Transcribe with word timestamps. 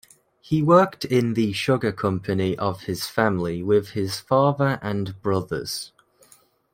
He 0.39 0.63
worked 0.63 1.05
in 1.05 1.35
the 1.35 1.53
sugar 1.53 1.91
company 1.91 2.57
of 2.57 2.81
his 2.85 3.05
family 3.05 3.61
with 3.61 3.89
his 3.89 4.19
father 4.19 4.79
and 4.81 5.21
brothers. 5.21 5.91